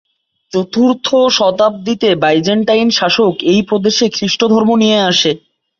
[0.51, 1.07] চতুর্থ
[1.37, 5.31] শতাব্দীতে বাইজেন্টাইন শাসক এই প্রদেশে খ্রিস্টধর্ম নিয়ে আসে।